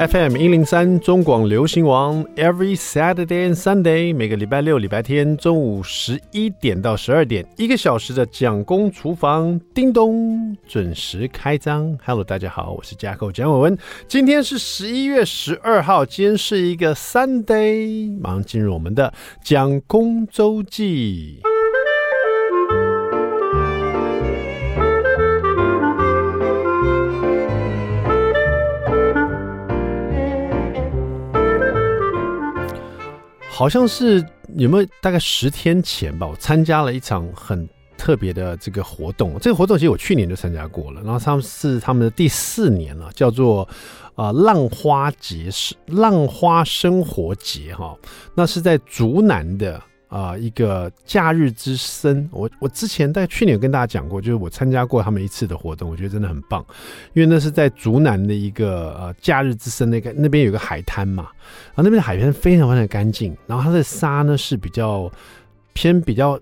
[0.00, 11.98] FM 一零三中广流行王，Every Saturday and Sunday，每个礼拜六、礼拜天中午十一点到十二点，一个小时的蒋公厨房，叮咚准时开张。
[12.02, 13.76] Hello，大家好，我是架构蒋伟文，
[14.08, 19.12] 今天是十一月十二号，今天是一个 Sunday，马上进入我们的
[19.44, 21.42] 蒋公周记。
[33.60, 39.38] 好像是有没有大概十天前吧，我参加了一场很特别的这个活动。
[39.38, 43.68] 这个活动其实我去年就参加过了，然后他们是他们的第四年了，叫做
[44.14, 47.94] 啊浪花节是浪花生活节哈，
[48.34, 49.78] 那是在竹南的。
[50.10, 56.66] 啊、一个假日之声，我我之前在去年跟大家讲过，就是我参加过他们一次的活动，我觉得真的很棒，
[57.12, 61.28] 因为那是在竹南的一个呃假日之声那个那边有个海滩嘛，
[61.68, 65.08] 然后那边的海滩非常非常干净，然后它的沙呢是比较
[65.72, 66.36] 偏比较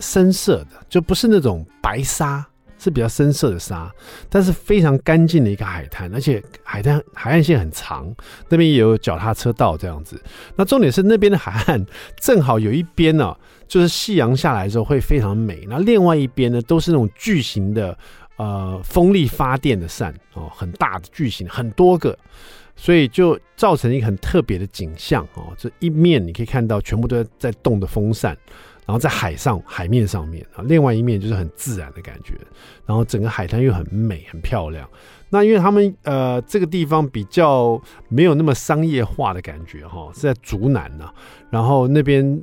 [0.00, 2.44] 深色的，就不是那种白沙。
[2.82, 3.88] 是比较深色的沙，
[4.28, 8.12] 但是非常干净的一个海滩，而且海滩海岸线很长，
[8.48, 10.20] 那边也有脚踏车道这样子。
[10.56, 11.86] 那重点是那边的海岸
[12.18, 13.36] 正好有一边呢、
[13.68, 17.96] 就是夕阳下来之后会非常美，那另外一边呢都是那种巨型的
[18.36, 22.18] 呃风力发电的扇哦，很大的巨型，很多个，
[22.74, 25.54] 所以就造成一个很特别的景象哦。
[25.56, 28.36] 这一面你可以看到全部都在动的风扇。
[28.84, 32.34] 然后在海上海面上面啊，另外一面就是很自然的感觉，
[32.84, 34.88] 然后整个海滩又很美很漂亮。
[35.30, 41.14] 那因为他们呃这个地方比较没有那么商业化的感觉哈，是在竹南呐、啊。
[41.48, 42.42] 然后那边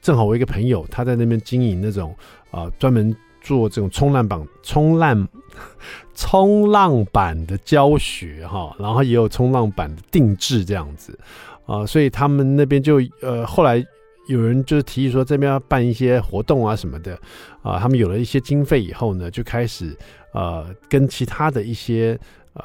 [0.00, 2.14] 正好我一个朋友他在那边经营那种
[2.52, 5.28] 啊、呃、专门做这种冲浪板冲浪
[6.14, 11.18] 冲浪板的教学哈，然后也有冲浪板的定制这样子
[11.66, 13.84] 啊、所以他们那边就呃后来。
[14.30, 17.18] 有人就是提议说这边要办一些活动啊什么的，
[17.62, 19.96] 啊、他们有了一些经费以后呢，就开始
[20.32, 22.16] 呃跟其他的一些
[22.52, 22.64] 呃，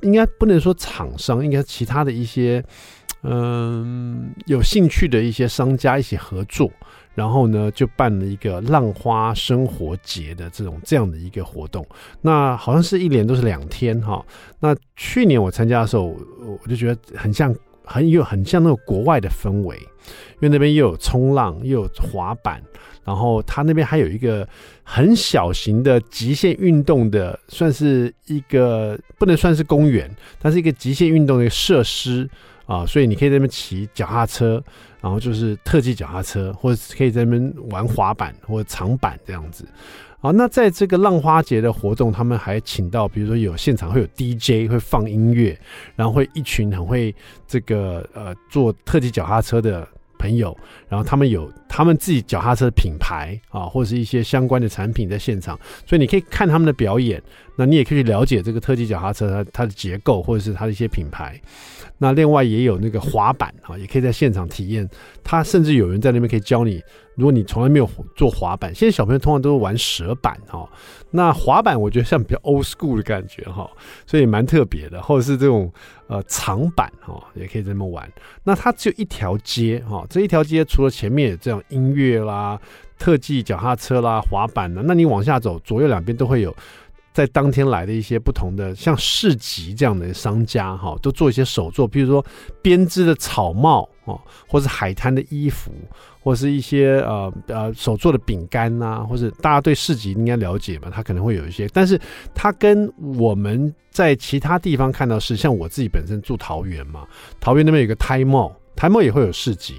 [0.00, 2.64] 应该不能说厂商，应该其他的一些
[3.22, 6.70] 嗯、有兴趣的一些商家一起合作，
[7.14, 11.86] 然后呢就办了一个浪花生活节的这种这样的一个活动。
[12.22, 14.24] 那好像是一连都是两天哈。
[14.58, 16.16] 那去年我参加的时候，
[16.62, 17.54] 我就觉得很像。
[17.84, 22.62] 很有很像那种国外的氛围，因为那边又有冲浪，又有滑板，
[23.04, 24.48] 然后他那边还有一个
[24.82, 32.28] 很小型的极限运动的，算是一个不能算是公园，但是一个极限运动的设施
[32.66, 34.62] 啊，所以你可以在那边骑脚踏车，
[35.00, 39.66] 然后就是特技脚踏车，或者可以在那边玩滑板或者长板这样子。
[40.24, 45.54] 好，那在这个浪花节的活动，他们还请到，比如说有现场会有 DJ 会放音乐，
[45.96, 47.14] 然后会一群很会
[47.46, 49.86] 这个呃做特技脚踏车的
[50.18, 50.56] 朋友，
[50.88, 57.22] 然后他们有他们自己脚踏车的品牌啊，或是一些相关的产品在现场，所以你可以看他们的表演，
[57.56, 61.40] 那你也可以了解这个特技脚踏车它它的结构或者是它的一些品牌。
[61.96, 64.88] 那另外也有那个滑板啊，也可以在现场体验。
[65.22, 66.82] 他甚至有人在那边可以教你，
[67.14, 70.68] 如果你从来没有做滑板，现在小朋友通常都是玩蛇板哈。
[71.12, 73.70] 那滑板我觉得像比较 old school 的感觉哈，
[74.06, 75.00] 所以蛮特别的。
[75.00, 75.72] 或者是这种
[76.08, 78.10] 呃长板哈，也可以这么玩。
[78.42, 82.60] 那它只有一条街哈，这一条街除了前面有这样音乐啦、
[82.98, 86.54] 特技脚踏车啦、滑板呢，那你往下走，左右两边都会有。
[87.14, 92.22] 在当天来的一些不同的像市集这样的商家哈，都做一些手作，比如说
[92.60, 95.70] 编织的草帽啊，或是海滩的衣服，
[96.20, 101.96] 或是一些呃呃手做的饼干呐，或者大家对市集应该了解嘛，它可能会有一些，但是
[102.34, 107.06] 它跟我们在其他地方看到是，像我自己本身住桃园嘛，
[107.38, 109.76] 桃园那边有个台贸，台贸也会有市集，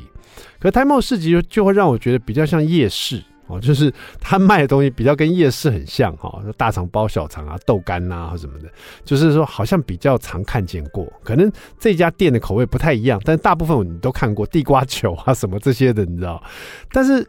[0.58, 3.22] 可台贸市集就就会让我觉得比较像夜市。
[3.48, 8.68] 哦，就是他卖的东西比较跟夜市很像哈，大肠包小肠啊、豆干呐什么的，
[9.04, 11.06] 就是说好像比较常看见过。
[11.24, 16.44] 可能这家店的口味不太一样，但大部分你都看过地瓜球啊什么这些的，你知道。
[16.92, 17.24] 但是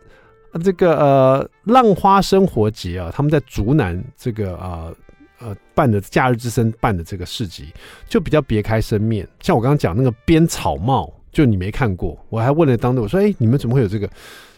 [0.64, 4.94] 这个呃浪花生活节啊，他们在竹南这个呃
[5.38, 7.66] 呃办的假日之声办的这个市集，
[8.08, 9.28] 就比较别开生面。
[9.40, 14.08] 像我刚刚讲那个编草帽，就你没看过，我还问了当地，我说：“哎，你们怎么会有这个？”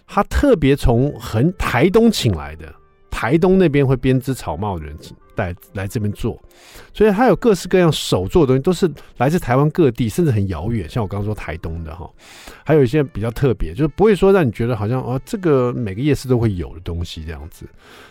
[0.08, 2.74] 他特别从很台东请来的，
[3.10, 4.96] 台东那边会编织草帽的人
[5.34, 6.36] 带来这边做，
[6.92, 10.88] 所以他有各式各样手做的东西，都是来自台湾各地，甚至很遥远。
[10.88, 12.10] 像我刚刚说台东的哈，
[12.64, 17.66] 还有一些比较特别，就是不会说让你觉得好像哦，这个每个夜市都会有的东西这样子。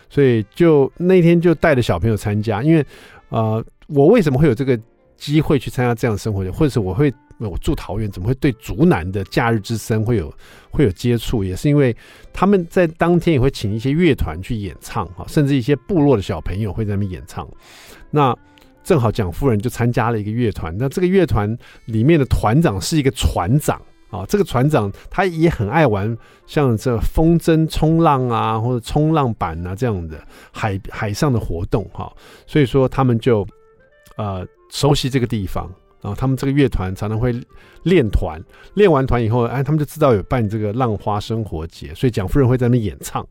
[0.08, 2.82] 所以就那天就带着小朋友参加，因为
[3.28, 4.78] 呃，我为什么会有这个
[5.18, 7.12] 机会去参加这样的生活节，或者是我会
[7.46, 10.32] 我住桃园，怎么会对竹南的假日之声会有
[10.70, 11.44] 会有接触？
[11.44, 11.96] 也是因为
[12.32, 17.48] 他们在当天也会请一些乐团去演唱哈，甚至一些部落的小朋友会在那边演唱。
[18.10, 18.36] 那
[18.82, 23.80] 正好蒋夫人就参加了一个乐团，那这个乐团里面的团长是一个船长
[24.10, 30.18] 啊，这个船长他也很爱玩像这风筝冲浪啊，或者冲浪板啊这样的
[30.50, 32.10] 海海上的活动哈，
[32.46, 33.46] 所以说他们就
[34.16, 35.70] 呃熟悉这个地方，
[36.00, 37.34] 然后他们这个乐团常常会
[37.82, 38.42] 练团，
[38.74, 43.26] 练完团以后，哎，他们就知道有办这个浪花生活节，所以蒋夫人会在那演唱，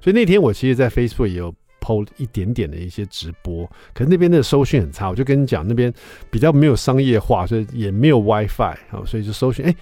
[0.00, 1.54] 所以那天我其实，在 Facebook 也有。
[1.82, 3.64] PO 一点点的一些直播，
[3.94, 5.08] 可是那边的收讯很差。
[5.08, 5.90] 我就跟你讲，那边
[6.30, 9.74] 比较没有商业化，所以也没有 WiFi 啊，所以就收讯哎，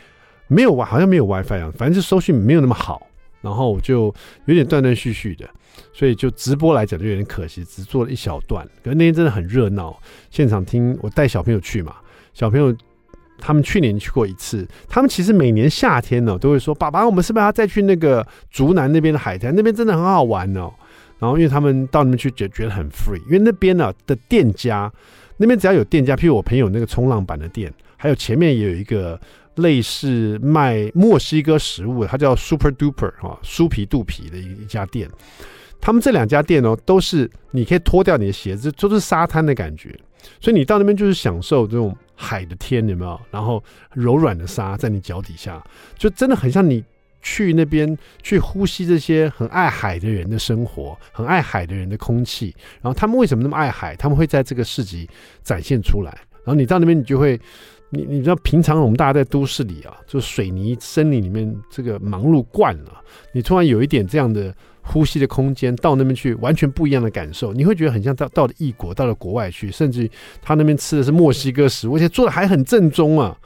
[0.46, 3.04] 没有好像没有 WiFi 啊，反正就收讯没有那么好。
[3.40, 4.14] 然后我就
[4.44, 5.50] 有点断断续续的，
[5.92, 8.64] 所以就直播来讲就有点可惜，只做了一小段。
[8.84, 10.00] 可是那天真的很热闹，
[10.30, 11.96] 现场听我带小朋友去嘛，
[12.34, 12.74] 小朋友
[13.38, 19.54] 他们去年去过一次，他们其实每年夏天呢都会说：“爸爸，我们是不是要再去那个竹南那边的海滩？
[19.54, 20.72] 那边真的很好玩哦。”
[21.20, 24.92] 然后，因为他们到那边去，觉觉得很 free，因为那边呢、的店家，
[25.36, 29.20] 那边只要有店家，譬如我朋友那个冲浪板的店，还有前面也有一个
[29.56, 35.10] 类似卖墨西哥食物，它叫 Super Duper 哈、哦，酥皮肚皮的一一家店。
[35.80, 39.96] 他们这两家店哦，都是你可以脱掉你的鞋子，就是沙滩的感觉，
[40.40, 43.20] 所以你到那边就是享受这种海的天，有没有？
[43.30, 45.62] 然后柔软的沙在你脚底下，
[45.96, 46.84] 就真的很像你。
[47.20, 52.54] 去那边去呼吸这些很爱海的人的生活，很爱海的人的空气。
[52.80, 53.96] 然后他们为什么那么爱海？
[53.96, 55.06] 他们会在这个市集
[55.42, 56.16] 展现出来。
[56.44, 57.38] 然后你到那边，你就会，
[57.90, 63.02] 你你知道，平常我们大家在都市里啊，就水泥森林里面这个忙碌惯了，
[63.32, 64.54] 你突然有一点这样的
[64.88, 73.36] 呼吸的空间，到那边去完全不一样的感受，你会觉得很像到到了异国，到了国外去，甚至他那边吃的是墨西哥食物，而且做的还很正宗啊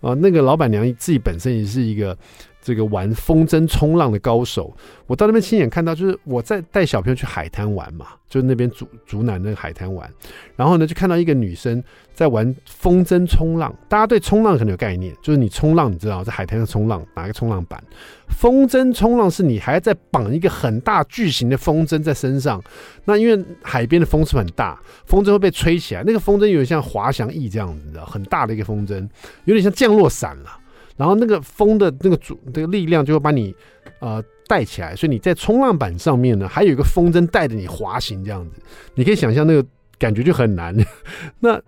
[0.00, 0.14] 啊！
[0.14, 2.16] 那个老板娘自己本身也是一个。
[2.62, 4.74] 这个玩风筝冲浪的高手，
[5.08, 10.08] 我到那边亲眼看到，就是我在带小朋友去海滩玩嘛，就是那边竹竹南那个海滩玩，
[10.54, 11.82] 然后呢就看到一个女生
[12.14, 13.74] 在玩风筝冲浪。
[13.88, 17.82] 大家对冲浪可能有概念，就是你冲浪，你知道在海滩上冲浪，拿个冲浪板。
[18.28, 22.62] 风筝冲浪是你还要再绑一个很大巨型的风筝在身上，
[23.04, 29.06] 那因为海边的风是很大，风筝会被吹起来，那个风筝有点像滑翔翼这样子，你知道，很大的一个风筝，
[29.44, 30.58] 有点像降落伞了。
[30.96, 33.54] 然后那个风的那个主这个力量就会把你
[34.00, 38.60] 呃带起来，所以你在冲浪板上面呢，还有一个风筝带着你滑行这样子，
[38.94, 39.64] 你可以想象那个
[39.98, 40.76] 感觉就很难。
[41.40, 41.60] 那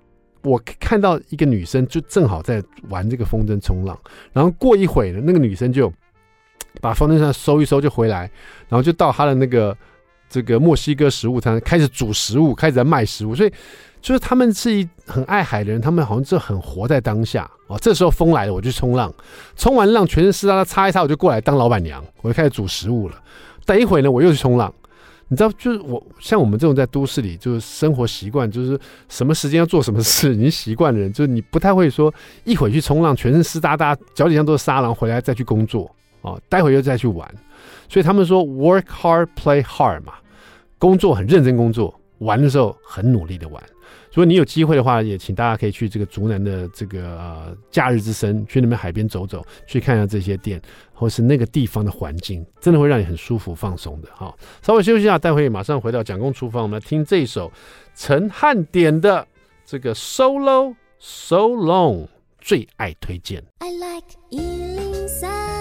[0.43, 3.99] 我看到一个女生就正好在玩这个风筝冲浪，
[4.33, 5.91] 然后过一会呢，那个女生就
[6.81, 8.31] 把风筝上收一收就回来，
[8.69, 9.75] 然后就到她的那个
[10.35, 13.53] 这个墨西哥食物摊开始煮食物，开始在卖食物，所以。
[14.05, 17.79] 就是他们是一很爱海的人，他们好像就很活在当下哦。
[17.81, 19.11] 这时候风来了，我就冲浪，
[19.57, 23.15] 冲完浪全身湿哒哒，擦一擦，我就过来当老板娘，我就开始煮食物了。
[23.65, 24.71] 等一会呢，我又去冲浪。
[25.29, 28.79] 你知道，就是我像我们这种在都市里，就是生活习惯，就是
[29.09, 32.13] 什么时间要做什么事，已经习惯的人，就是你不太会说
[32.45, 35.91] 一会去冲浪，全身湿哒哒，脚底上都是沙，然后回来再去工作
[36.21, 37.27] 哦，待会又再去玩。
[37.89, 40.13] 所以他们说 work hard, play hard 嘛，
[40.79, 43.63] 工作很认真工作，玩的时候很努力的玩。
[44.11, 54.09] 如果你有机会的话，也请大家可以去这个竹南的这个呃假日之声，去那边海边走走，去看一下这些店，或是那个地方的环境，真的会让你很舒服放松的。
[54.15, 57.51] 好，稍微休息一下，待会马上回到蒋公厨房，我们来听这一首
[57.97, 59.27] 陈汉典的
[59.67, 62.07] 这个 Solo So Long，
[62.39, 63.43] 最爱推荐。
[63.59, 65.54] I like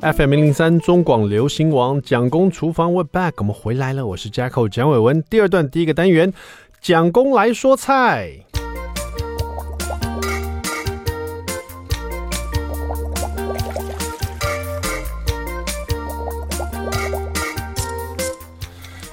[0.00, 5.20] FM 零零三中广流行王蒋公厨房 We're back，我们回来了，我是 Jacko 蒋伟文。
[5.28, 6.32] 第二段第一个单元，
[6.80, 8.32] 蒋公来说菜。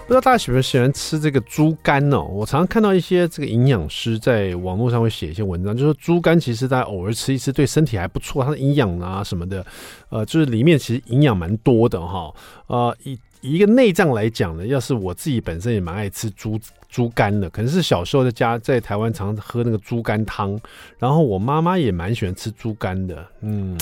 [0.08, 2.22] 不知道大家喜不喜欢吃这个猪肝哦？
[2.22, 9.66] 我常常看到一些这个营养师在网络上会写一些文章，就说猪肝其实大家偶尔吃一吃对身体还不错，它的营养啊什么的，
[10.10, 12.32] 呃，就是里面其实营养蛮多的哈。
[12.68, 16.60] 呃，一一个内脏来讲呢，要是我自己本身也蛮爱吃猪
[16.90, 20.60] 猪肝的，可能是小时候在家在台湾常常喝那个猪肝汤，
[20.98, 23.78] 然后我妈妈也蛮喜欢吃猪肝的，嗯。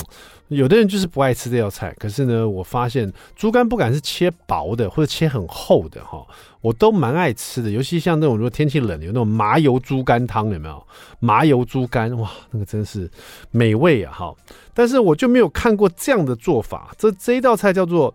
[0.48, 6.24] 有的人就是不爱吃这道菜，可是呢，我发现猪肝不管是切薄的或者切很厚的哈，
[6.60, 7.70] 我都蛮爱吃的。
[7.70, 10.86] 尤其像那种如果天气冷，有那种麻油猪肝汤，有没有？
[11.18, 13.10] 麻油猪肝，哇，那个真是
[13.50, 14.12] 美味啊！
[14.12, 14.34] 哈，
[14.74, 16.94] 但是我就没有看过这样的做法。
[16.98, 18.14] 这这一道菜叫做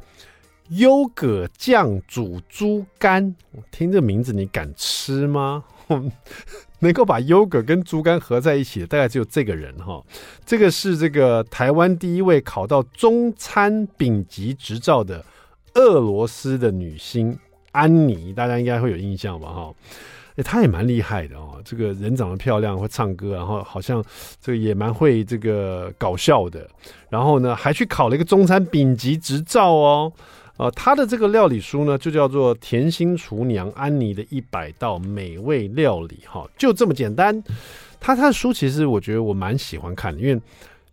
[0.69, 3.35] 优格酱煮猪肝，
[3.71, 5.63] 听这名字你敢吃吗？
[6.81, 10.01] 能够把优格跟猪肝合在一起的，大概只有这个人哈。
[10.45, 15.25] 这个是这个台湾第一位考到中餐丙级执照的
[15.73, 17.37] 俄罗斯的女星
[17.71, 19.51] 安妮，大家应该会有印象吧？
[19.51, 19.73] 哈，
[20.35, 21.59] 哎，她也蛮厉害的哦。
[21.65, 24.01] 这个人长得漂亮，会唱歌，然后好像
[24.39, 26.69] 这个也蛮会这个搞笑的。
[27.09, 30.13] 然后呢，还去考了一个中餐丙级执照哦。
[30.59, 37.41] 呃，他的这个料理书呢，就叫做《甜心厨娘安妮的一百道美味料理》哈，就这么简单。
[37.97, 40.41] 他他的书其实我觉得我蛮喜欢看的，因为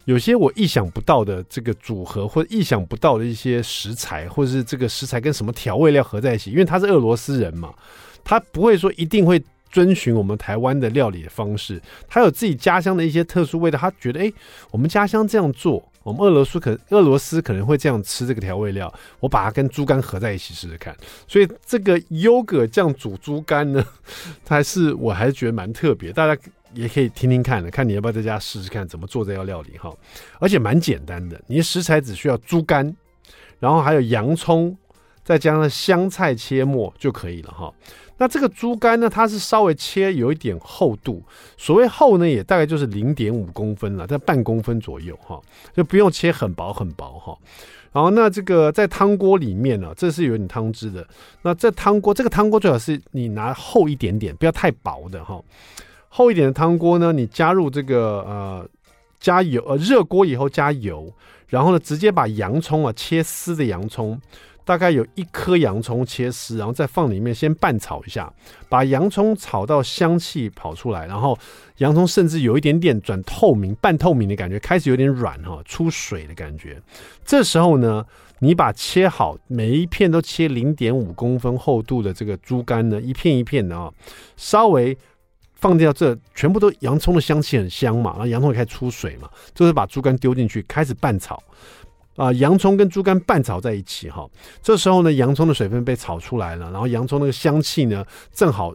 [0.04, 7.74] 有些我意想不到的这个组合，或者意想不到的一些食材，或者是这个食材跟什么调味料合在一起，因为他是俄罗斯人嘛，
[8.22, 9.42] 他不会说一定会
[9.72, 14.32] 遵循我们台湾的料理的方式，他有自己家乡的一些特殊味道，他觉得哎，
[14.70, 15.84] 我们家乡这样做。
[16.06, 20.96] 我们俄罗斯可俄罗斯可能会这样吃这个调味料，我把它跟猪肝合在一起试试看。
[21.26, 23.84] 所以这个优格酱煮猪肝呢，
[24.46, 26.40] 它还是我还是觉得蛮特别，大家
[26.74, 29.92] 也可以听听看的，看你要不要在家试试看怎么做这道料理哈。
[30.38, 32.94] 而且蛮简单的，你食材只需要猪肝，
[33.58, 34.78] 然后还有洋葱，
[35.24, 37.72] 再加上香菜切末就可以了哈。
[38.18, 41.22] 那这个猪肝呢，它是稍微切有一点厚度，
[41.56, 45.40] 所谓厚呢，也大概就是零点五公分了，在半公分左右哈，
[45.74, 47.36] 就不用切很薄很薄哈。
[47.92, 51.06] 然后那这个在汤锅里面呢，这是有点汤汁的。
[51.42, 55.40] 那这汤锅，这个汤锅最好是你拿厚一点点，不要太薄的哈。
[56.08, 58.68] 厚一点的汤锅呢，你加入这个呃
[59.20, 61.10] 加油呃热锅以后加油，
[61.48, 64.18] 然后呢直接把洋葱啊切丝的洋葱。
[64.66, 68.30] 大概有一颗洋葱切丝，然后再放里面先拌炒一下，
[68.68, 71.38] 把洋葱炒到香气跑出来，然后
[71.76, 76.82] 洋葱甚至有一点点转透明、半透明的感觉，开始有点软哈，出水的感觉。
[77.24, 78.04] 这时候呢，
[78.40, 83.88] 你把切好每一片都切零点五公分厚度的这个猪肝呢，一片一片的啊，
[84.36, 84.98] 稍微
[85.54, 91.40] 放掉这全部都洋葱的香气很香嘛，然后洋葱也开始出水嘛，就是把猪肝丢进去开始拌炒。
[92.16, 94.26] 啊，洋葱跟猪肝拌炒在一起哈，
[94.62, 98.74] 这时候呢，洋葱的水分被炒出来了，然后洋葱那个香气呢，正好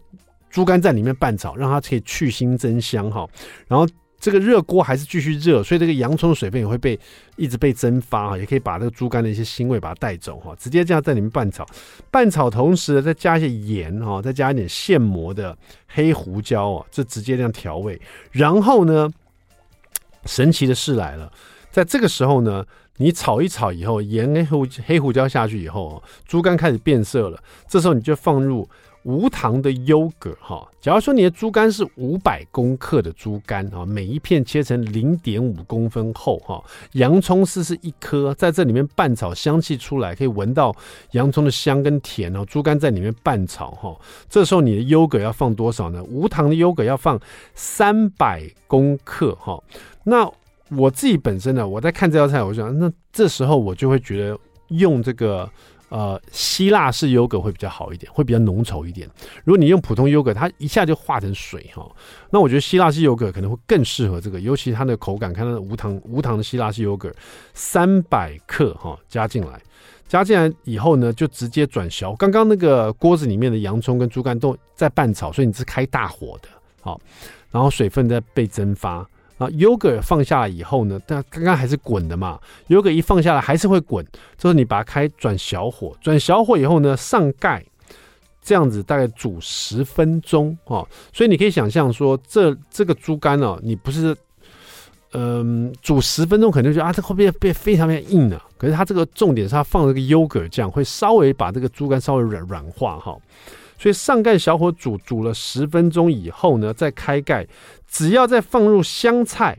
[0.52, 3.28] 猪肝在里面拌炒，让它可以去腥增香哈。
[3.68, 3.88] 然后
[4.20, 7.00] 这个热锅还是继续热，所以这个洋葱的水分也会被
[7.36, 10.56] 一直被蒸发哈，也可以把这个猪肝的一些腥味把它带走哈。
[10.60, 11.66] 直接这样在里面拌炒，
[12.12, 15.58] 拌炒同时再加一些盐哈，再加一点现磨的
[15.88, 18.00] 黑胡椒哦，这直接这样调味。
[18.30, 19.10] 然后呢，
[20.26, 21.32] 神奇的事来了，
[21.72, 22.64] 在这个时候呢。
[23.02, 27.44] 你炒一炒以后，盐跟胡黑胡椒下去以后，猪肝开始变色了。
[27.68, 28.70] 这时候你就放入
[29.02, 30.70] 无糖的优格哈。
[30.80, 36.64] 假如说你的猪肝是五百公克的猪肝啊，每一片切成零点五公分厚哈。
[36.92, 40.72] 洋葱丝是一颗，在这里面拌炒，香气出来可以闻到
[41.14, 42.46] 洋葱的香跟甜哦。
[42.46, 46.04] 猪肝在里面拌炒哈，这时候你的优格要放多少呢？
[46.04, 47.20] 无糖的优格要放
[47.56, 49.60] 三百公克哈。
[50.04, 50.32] 那
[50.78, 55.50] 我自己本身呢，我在看这道菜，我就想，那这时候我就会觉得用这个
[55.90, 59.06] 呃希腊式优格会比较好一点，会比较浓稠一点。
[59.44, 61.86] 如果你用普通优格，它一下就化成水哈。
[62.30, 67.12] 那我觉得希腊式优格可能会更适合这个，尤其它的口感，看它的无糖无糖的希腊式优格，
[67.54, 69.62] 三百克哈加进来，
[70.08, 72.16] 加进来以后呢，就直接转小。
[72.16, 76.48] 刚刚那个锅子里面的洋葱跟猪肝都在拌炒，所以你是开大火的，
[76.80, 76.98] 好，
[77.52, 79.06] 然后水分在被蒸发。
[79.42, 84.06] 啊，优格放下来以后呢，但刚刚还是滚的嘛，优格一放下来还是会滚，
[84.38, 87.66] 就是你把它开转小火，转小火以后呢，上盖，
[88.44, 90.88] 这样子大概煮十分钟哦。
[91.12, 94.16] 所以你可以想象说，这这个猪肝哦，你不是，
[95.14, 98.42] 嗯、煮十分钟可能就啊，这后面变非常非常硬了。
[98.58, 103.18] 可是它这个重点是它放了个优格酱，会稍微把这个猪肝稍微软软化哈。
[103.82, 107.48] 所以上盖小火煮，煮了十分钟以后呢，再开盖，
[107.88, 109.58] 只要再放入香菜，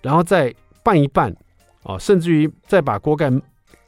[0.00, 1.36] 然后再拌一拌，
[1.82, 3.30] 啊，甚至于再把锅盖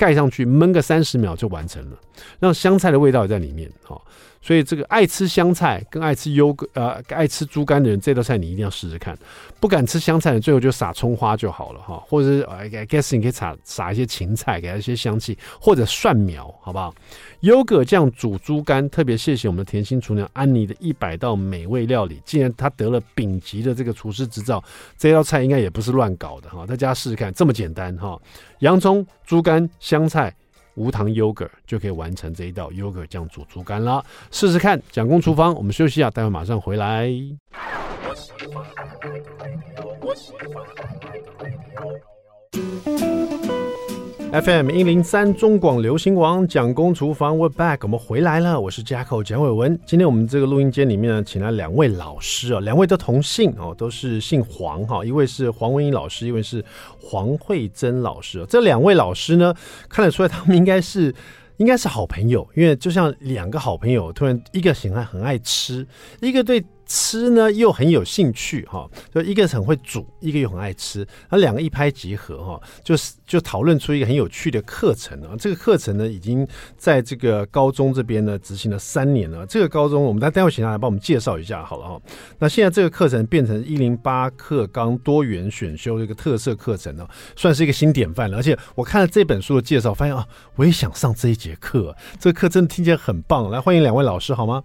[0.00, 1.96] 盖上去焖个三十秒就完成了，
[2.38, 4.00] 让香菜的味道也在里面，哈。
[4.42, 9.14] 所以这个爱吃香菜跟爱吃优呃爱吃猪肝的人，这道菜你一定要试试看。
[9.60, 16.94] 不敢吃香菜的，最后就撒葱花就好了哈，或者是 I guess 你可以撒撒一些芹菜，给它一些香气，或者蒜苗，好不好？
[17.40, 22.18] 优格酱煮猪肝，特别谢谢我们的甜心厨娘安妮的一百道美味料理。
[22.24, 24.64] 既然她得了丙级的这个厨师执照，
[24.96, 28.18] 这道菜应该也不是乱搞的哈，大家试试看，这么简单哈，
[28.60, 30.34] 洋葱、猪肝、香菜。
[30.74, 34.80] 无糖 yogurt 就可以完成这一道 yogurt 酱煮猪肝啦，试试看。
[34.90, 37.10] 蒋公厨房，我们休息一下，待会马上回来。
[44.32, 48.60] FM 一零三中广流行网蒋公厨房，We're back，我们回来了。
[48.60, 49.76] 我是 Jacko 蒋伟文。
[49.84, 55.04] 今天我们这个录音间里面呢，请来两位老师哦，两位都同姓哦，都是姓黄哈。
[55.04, 56.64] 一位是黄文英老师，一位是
[57.00, 58.46] 黄慧珍老师。
[58.48, 59.52] 这两位老师呢，
[59.88, 61.12] 看得出来他们应该是
[61.56, 65.84] 应该是好朋友，因为就像两个好朋友，突然一个喜欢很爱吃，
[66.20, 66.64] 一个对。
[66.92, 75.36] 吃呢又很有兴趣哈，就一个很会煮，一个又很爱吃，那两个一拍即合哈，就是就讨论出一个很有趣的课程啊。
[75.38, 76.44] 这个课程呢已经
[76.76, 79.46] 在这个高中这边呢执行了三年了。
[79.46, 82.02] 这个高中我们待待会请他来帮我们介绍一下好了哈。
[82.40, 87.06] 那现在这个课程变成一零八课纲多元选修的一个特色课程呢，
[87.36, 88.36] 算是一个新典范了。
[88.36, 91.94] 而且我看了这本书的介绍，发现啊，我也想上这一节课。
[92.18, 93.48] 这个课真的听起来很棒。
[93.48, 94.64] 来，欢迎两位老师好吗？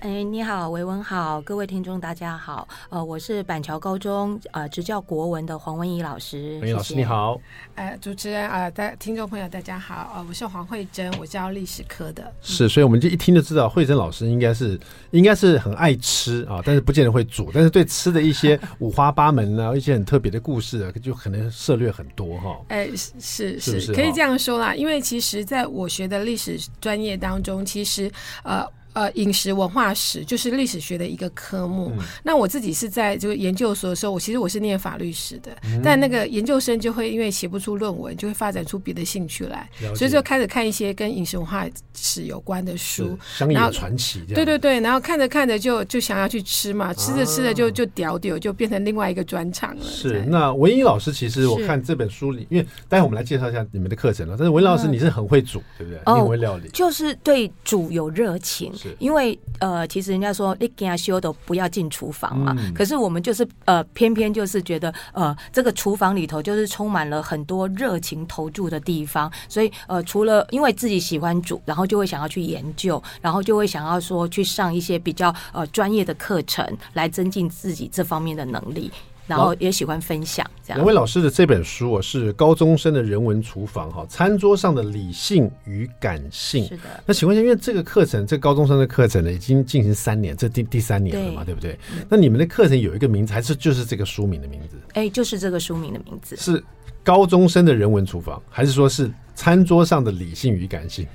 [0.00, 6.58] 哎，你好，维文好，各位听众大家好，呃，我是板桥高中呃执教国文的黄文怡老师。
[6.60, 7.38] 文怡老师你好，
[7.74, 12.32] 呃，主持人啊，大、呃、听众朋友大家好，呃，我是黄慧珍，我教历史科的。
[12.40, 14.80] 是，所以我们就一听就知道慧珍老师应该是
[15.10, 22.58] 应该是很爱吃啊，但是不见得会煮，但是对吃的一些 五花八门啊，一些很特别的故事啊，就可能涉略很多哈。
[22.68, 28.10] 哎，是是是，可以这样说啦，因为其实在我学的历史专业当中，其实
[28.44, 28.66] 呃。
[28.92, 31.92] 呃，饮食文化史就是历史学的一个科目。
[31.96, 44.24] 嗯、那我自己是在就是研究所的时候，我其实我是念法律史的，嗯、但那个研究生就会因为写不出论文，就会发展出别的兴趣来，所以就开始看一些跟饮食文化史有关的书，乡野传奇。
[44.34, 49.84] 对对对，然后看着看着就就想要去吃嘛，吃着吃着就就屌屌，就变成另外一个专场了。
[49.84, 54.34] 是，那文英老师其实我看这本书里，因为待会我们来介绍一下你们的课程了。
[54.36, 56.00] 但是文怡老师你是很会煮，嗯、对不对？
[56.06, 58.72] 你很会料理，就是对煮有热情。
[58.98, 78.90] 因为呃，其实人家说你给他修的不要进厨房嘛，嗯、可是我们就是呃，偏偏就是觉得呃，这个厨房里头就是充满了很多热情投注的地方，所以呃，除了因为自己喜欢煮，然后就会想要去研究，然后就会想要说去上一些比较呃专业的课程，来增进自己这方面的能力。
[79.36, 80.78] 然后也喜欢分享，这样。
[80.78, 86.64] 两位老师的这本书我，是高中生的人文厨房哈，餐桌上的理性与感性。
[86.64, 86.82] 是的。
[87.06, 91.78] 那请问一下，因为这个课程，这个高中生的课程呢，已经进行三年，这第第三年了嘛，对，对不对？
[91.94, 92.04] 嗯。
[92.08, 94.76] 那你们的课程有一个名字，还是就是这个书名的名字？
[94.94, 96.36] 哎，就是这个书名的名字。
[96.36, 96.62] 是
[97.02, 101.06] 高中生的人文厨房，还是说是餐桌上的理性与感性？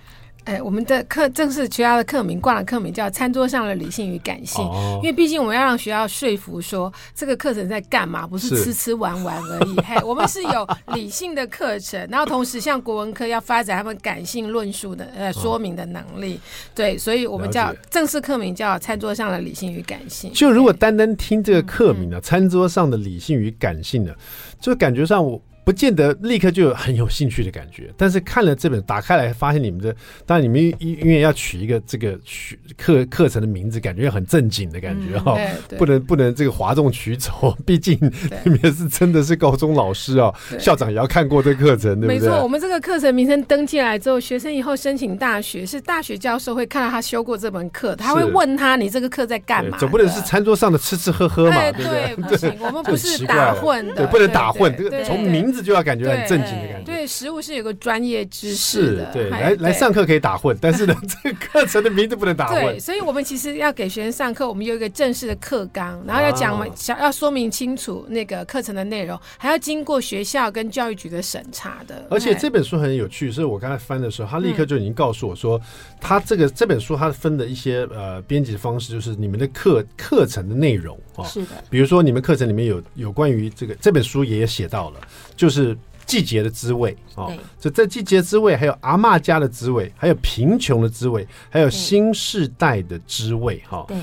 [0.45, 4.63] 哎，我们的课正式学校的课名挂了课名叫《餐桌上的理性与感性》，
[4.97, 9.75] 因为毕竟我们要让学校说服说这个课程在干嘛，不是吃吃玩玩而已。
[9.81, 16.39] 嘿，我们是有理性的课程，然后同时像国文科要发展他们感性论述的呃说明的能力。
[16.75, 20.31] 对，所以我们叫正式课名叫《餐桌上的理性与感性》。
[20.38, 24.13] 就如果单单听这个课名呢，《餐桌上的理性与感性》呢，
[24.62, 25.41] 就感觉上我。
[25.65, 37.97] 不见得立刻就有很有兴趣的感觉，但是看了这本打开来，发现你们的，当然你们因因为要取一个这个学课课程的名字，感觉很正经的感觉哈、嗯，不能不能这个哗众取宠，毕竟
[38.43, 42.08] 你们是真的是高中老师啊，校长也要看过这课程，对不对？
[42.08, 49.80] 没错，我们这个课程名称登记来之后，学生以后申请大学，是大学教授会看到他修过这门课，他会问他你这个课在干嘛？
[49.80, 52.15] 总不能是餐桌上的吃吃喝喝嘛，对不对？
[52.30, 55.54] 不行，我们不是 打混的，对，不能打混，这个从名。
[55.61, 56.85] 就要感觉很正经的感觉。
[56.85, 59.11] 对，食物是有个专业知识的。
[59.11, 62.61] 对，来来上课可以打混，但是呢， 这个课程的名字不能打混。
[62.61, 72.05] 对，所以我们其实要给学生上课，我们有一个正式的课纲，然后要讲嘛，想要说明清楚那个课程的内容，还要经过学校跟教育局的审查的。
[72.09, 75.59] 而且这本书很有趣，所以我刚才翻的时候，他立刻就已经告诉我说，
[75.99, 84.99] 他这个这本书他分的一些呃编辑方式，就是你们的课课程的内容啊，是的，比如说你们课程里面有有关于这个这本书也写到了。
[85.36, 87.28] 就是季节的滋味啊，
[87.60, 93.84] 这在季节滋味，还有阿嬷家的滋味，还有贫穷的滋味，还有新世代的滋味哈。
[93.88, 93.97] 对，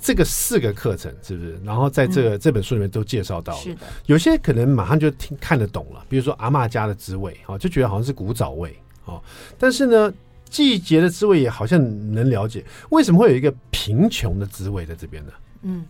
[0.00, 1.60] 这个四个课程是不是？
[1.62, 3.60] 然后在这个、嗯、这本书里面都介绍到了。
[3.60, 9.20] 是的，有些可能马上就听看得懂了，比如说阿嬷家的滋味哈，就觉得好像是古早味啊。
[9.58, 10.12] 但是呢，
[10.48, 11.78] 季节的滋味也好像
[12.12, 15.32] 能了解，为什么会有一个贫穷的滋味在这边呢？
[15.62, 15.84] 嗯。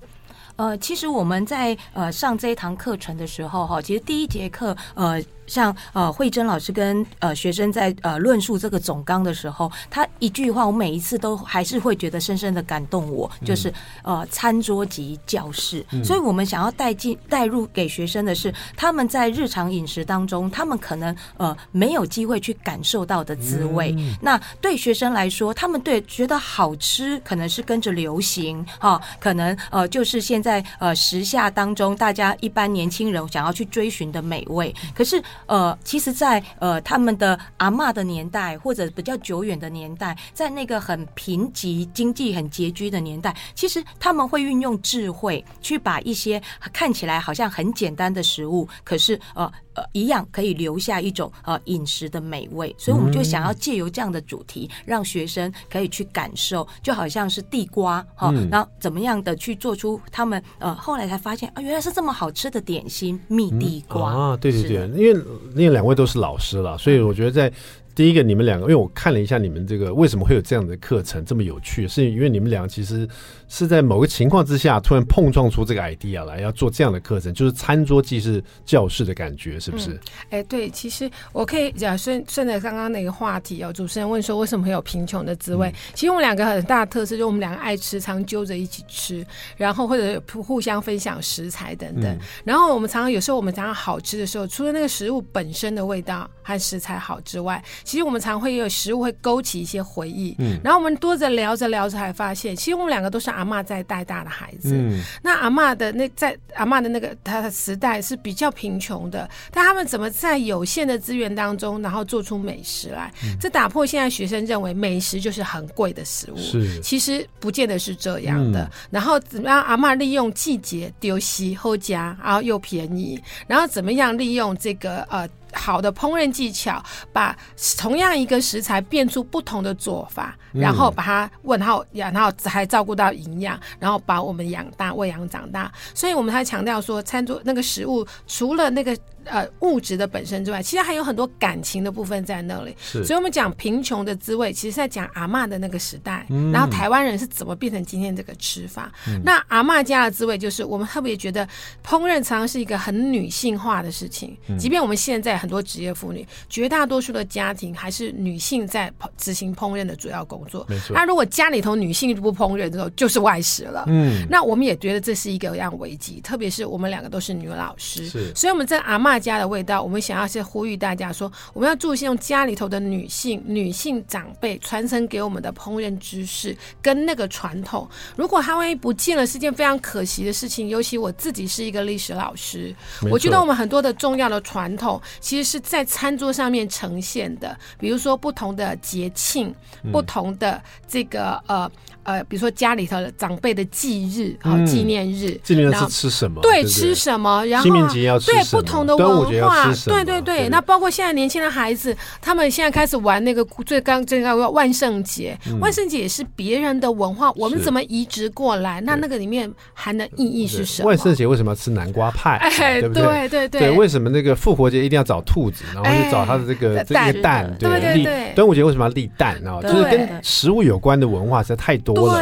[0.56, 5.22] 呃，其实我们在呃上这一堂课程的时候，哈，其实第一节课，呃。
[5.46, 23.94] 像呃慧珍老师跟呃学生在呃论述这个总纲的时候，他一句话，我每一次都还是会觉得深深的感动我，就是呃餐桌及教室，所以我们想要带进带入给学生的是他们在日常饮食当中，他们可能呃没有机会去感受到的滋味。
[24.20, 35.22] 那对学生来说，他们对觉得好吃，可能是跟着流行哈，可能呃就是现在呃时下当中大家一般年轻人想要去追寻的美味，可是。
[35.46, 46.40] 呃，其实在，呃他们的阿嬷的年代，或者比较久远的年代，在那个很贫瘠、经济很拮据的年代，其实他们会运用智慧去把一些
[46.72, 49.50] 看起来好像很简单的食物，可是呃。
[49.74, 64.36] 呃，一样可以留下一种呃饮食的美味，所以我们就想要借由这样的主题，让学生可以去感受，就好像是地瓜哈，然后怎么样的去做出他们呃后来才发现啊，原来是这么好吃的点心——蜜地瓜啊！
[64.36, 65.20] 对对对，因为
[65.54, 67.52] 因为两位都是老师了，所以我觉得在。
[67.94, 73.06] 第一个，你们两个，因为我看了一下你们这个为什么会有这样的课程这么有趣，是因为你们两个其实
[73.48, 79.90] 是在某个情况之下突然碰撞出这个 idea 来，要做这样的课程，就是餐桌既是教室的感觉，是不是？
[80.30, 85.68] 哎、嗯欸，对，其实我可以讲顺顺着刚刚那个话题哦，主持人问说为什么会有贫穷的滋味？
[85.68, 89.24] 嗯、其实我们两个很大的特色就是我们两个爱吃，常揪着一起吃，
[89.56, 92.04] 然后或者互相分享食材等等。
[92.04, 113.12] 嗯、然后我们常常有时候我们常常好吃的时候，除了那个食物本身的味道和食材好之外，其实我们常会有食物会勾起一些回忆，嗯，然后我们多着聊着聊着，还发现，其实我们两个都是阿嬷在带大的孩子，嗯，那阿嬷的那在阿嬷的那个她的时代是比较贫穷的，但他们怎么在有限的资源当中，然后做出美食来？
[113.24, 118.62] 嗯，这打破现在学生认为美食就是很贵的食物，是，其实不见得是这样的。
[118.64, 119.62] 嗯，然后怎么样？
[119.62, 125.28] 阿嬷利用季节丢西后加，然后又便宜，然后怎么样利用这个呃。
[125.52, 127.36] 好的烹饪技巧，把
[127.78, 135.70] 同样一个食材变出不同的做法，然后把它问号，然后还照顾到营养，然后把我们养大、喂养长大。
[135.94, 138.96] 所以我们还强调说，餐桌那个食物除了那个。
[139.24, 142.74] 呃，物质的本身之外，其实还有很多感情的部分在那里。
[142.78, 148.92] 是，所以我们讲贫穷的滋味，其实在讲阿嬷的那个时代，嗯、然后台湾人是怎么变成今天这个吃法。
[149.06, 151.46] 嗯、那阿嬷家的滋味，就是我们特别觉得
[151.84, 154.36] 烹饪常常是一个很女性化的事情。
[154.48, 160.66] 嗯、即便我们现在很多职业妇女，绝大多数的家庭还是女性在执行烹饪的主要工作。
[160.90, 163.84] 那如果家里头女性不烹饪的时候，就是外食了。
[163.86, 164.26] 嗯。
[164.28, 168.34] 那我们也觉得这是一个样危机，特别是我们两个都是女老师，是。
[168.34, 169.22] 所以我们在阿嬷。
[169.22, 177.88] 家的味道，我们想要是呼吁大家说，我们要注重用家里头的女性、女性长辈传承给我们的烹饪知识跟那个传统。
[178.16, 180.68] 如果它万一不见了，是件非常可惜的事情。
[180.68, 182.74] 尤其我自己是一个历史老师，
[183.10, 187.56] 我觉得我们很多的重要的传统，其实是在餐桌上面呈现的。
[187.78, 189.54] 比如说不同的节庆，
[189.92, 191.70] 不同的这个呃。
[192.04, 196.40] 呃，比如说家里头的长辈的忌日好，纪念日，纪念日是吃什么？
[196.42, 197.44] 对，吃什么？
[197.46, 198.42] 然后清明节要吃什么？
[198.42, 200.48] 对，不同的文化，对对对。
[200.48, 208.80] 那包括现在年轻的孩子，他们现在开始玩那个最刚最刚万圣节，万圣节也是别人的文化，我们怎么移植过来？
[208.80, 210.88] 那那个里面含的意义是什么？
[210.88, 212.36] 万圣节为什么要吃南瓜派？
[212.38, 213.28] 哎，对不对？
[213.28, 213.70] 对对对。
[213.70, 217.54] 为什么那个复活节一定要找兔子，然后去找他的这个这个蛋？
[217.58, 218.32] 对对对。
[218.34, 219.40] 端午节为什么要立蛋？
[219.42, 221.91] 然后就是跟食物有关的文化实在太多。
[221.94, 222.20] 多了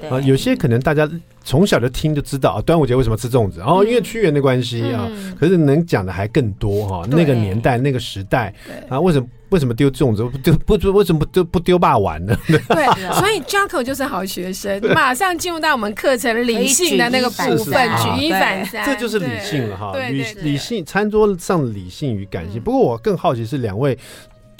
[0.00, 1.08] 对啊，有些可能大家
[1.44, 3.58] 从小就听就知道啊，端午节为什么吃粽子？
[3.60, 7.06] 然后因为屈原的关系啊，可是能讲的还更多哈。
[7.10, 8.52] 那个年代、那个时代
[8.88, 10.22] 啊，为什么为什么丢粽子？
[10.42, 12.36] 丢不不为什么不丢不丢霸丸呢？
[12.46, 12.86] 对，
[13.18, 19.92] 所以 Jaco 就是好学生，马上进入到我们课程理性的那个部分，举一反三，这就是理性了哈。
[20.08, 22.60] 理理性餐桌上的理性与感性。
[22.62, 23.98] 不过我更好奇是两位。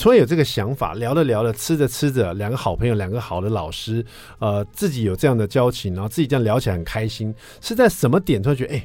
[0.03, 4.05] 突然有这个想法，聊着聊着，吃着吃着，两个好朋友，两个好的老师，
[4.41, 8.85] 呃，自己有这样的交情，然后自己这样聊起来很开心，是在什么点突然觉得，哎，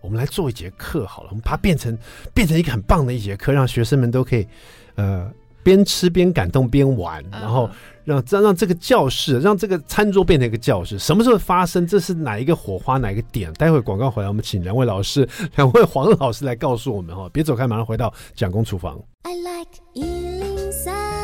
[0.00, 1.96] 我们来做一节课好了，我们把它变成
[2.34, 4.44] 变成一个很棒的一节课，让学生们都可以，
[4.96, 5.32] 呃。
[5.64, 7.70] 边吃边感动边玩，然后
[8.04, 10.98] 让让让这个教室，让这个餐桌变成一个教室。
[10.98, 11.86] 什么时候发生？
[11.86, 12.98] 这是哪一个火花？
[12.98, 13.52] 哪一个点？
[13.54, 17.28] 待会广告回来，我们请两位老师，两位黄老师来告诉我们哈。
[17.32, 19.00] 别走开，马上回到蒋公厨房。
[19.22, 21.21] I like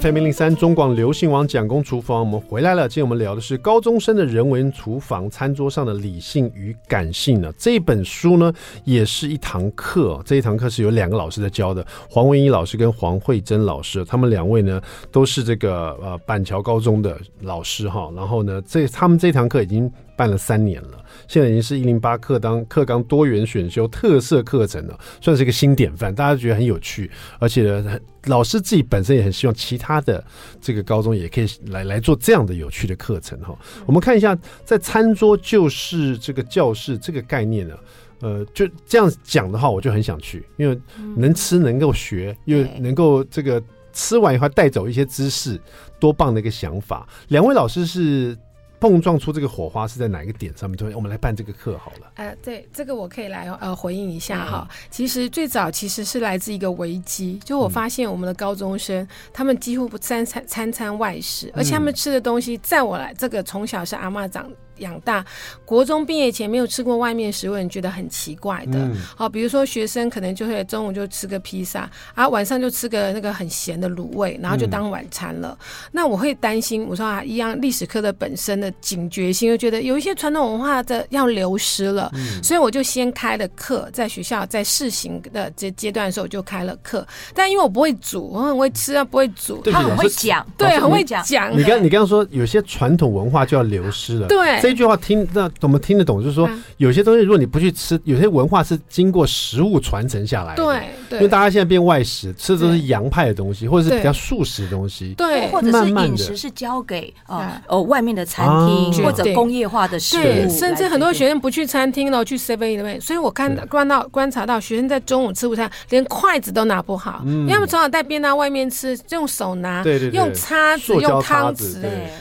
[0.00, 2.88] FM 零零三中广流行网蒋公厨房，我们回来了。
[2.88, 7.52] 今天我们聊的是高中生的人文厨房，餐桌上的理性与感性呢。
[7.58, 8.50] 这本书呢，
[8.84, 10.18] 也是一堂课。
[10.24, 14.02] 这一堂课是有两个老师在教的，黄文怡老师跟黄慧珍老师。
[14.06, 18.10] 他们两位呢，都是这个呃板桥高中的老师哈。
[18.16, 21.01] 然后呢，这他们这堂课已经办了三年了。
[21.28, 30.22] 现在已经是一零八课当课纲多元选修特色课程了，算是一个新典范，大家觉得很有趣，而且呢，老师自己本身也很希望其他的
[30.60, 33.56] 这个高中也可以来来做这样的有趣的课程哈。
[33.86, 37.74] 我们看一下，在餐桌就是这个教室这个概念呢，
[38.20, 40.78] 呃，就这样讲的话，我就很想去，因为
[41.16, 45.60] 能吃能够学，又能够这个吃完以后带走一些知识，
[45.98, 47.06] 多棒的一个想法。
[47.28, 48.36] 两位老师是。
[48.82, 50.76] 碰撞出这个火花是在哪一个点上面？
[50.76, 52.10] 就，我们来办这个课好了。
[52.16, 54.66] 呃，对，这个我可以来呃回应一下哈。
[54.68, 64.50] 嗯、其实最早其实是来自一个危机，就我发现我们的高中生、嗯、他们几乎不餐餐餐餐外食，而且他们吃的东西，在我来这个从小是阿妈长。
[64.78, 65.24] 养大，
[65.64, 68.78] 国中毕业前没有吃过外面食物，你觉得很奇怪的。
[69.16, 75.56] 好、嗯，比如说学生可能就会中午就吃个披萨，啊，晚上就吃个那个很咸的卤味，然后就当晚餐了。
[75.60, 87.06] 嗯、那我会担心，我说啊，一样历史课的本身的警觉性，又觉得有一些传统文化的要流失了，嗯、所以我就先开了课，在学校在试行的这阶段的时候就开了课。
[87.34, 91.22] 但因为我不会煮，我很会吃啊，不会煮，他很会讲，对，很会讲。
[91.56, 94.60] 你刚你刚刚说有些传统文化就要流失了，对。
[94.62, 100.64] 这句话听那怎么听得懂，就是说有些东西如果你不去吃，有些文化是经过食物传承下来的。
[100.64, 101.18] 对，对。
[101.18, 105.14] 因为大家现在变外食，吃的都是洋派的东西，或者是比较素食的东西。
[105.16, 110.48] 对，或者是饮食是交给呃呃外面的餐厅或者工业化的食物。
[110.48, 113.00] 甚至很多学生不去餐厅了，去 Seven Eleven。
[113.00, 121.76] 所以我看观到观察到，学生在中午吃午餐连筷子都拿不好，因为他们从小带便当外面吃，用手拿，对对对，用叉子，用汤匙，